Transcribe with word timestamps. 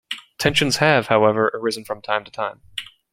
Tensions 0.39 0.77
have, 0.77 1.09
however, 1.09 1.51
arisen 1.53 1.85
from 1.85 2.01
time 2.01 2.23
to 2.23 2.31
time. 2.31 2.61